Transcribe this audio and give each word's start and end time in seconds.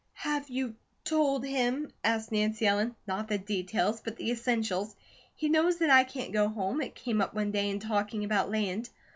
"Have 0.15 0.49
you 0.49 0.75
told 1.03 1.45
him?" 1.45 1.91
asked 2.03 2.31
Nancy 2.31 2.65
Ellen. 2.65 2.95
"Not 3.05 3.27
the 3.27 3.37
details, 3.37 4.01
but 4.01 4.15
the 4.17 4.31
essentials. 4.31 4.95
He 5.35 5.47
knows 5.47 5.77
that 5.77 5.91
I 5.91 6.05
can't 6.05 6.33
go 6.33 6.47
home. 6.47 6.81
It 6.81 6.95
came 6.95 7.21
up 7.21 7.35
one 7.35 7.51
day 7.51 7.69
in 7.69 7.79
talking 7.79 8.23
about 8.23 8.49
land. 8.49 8.89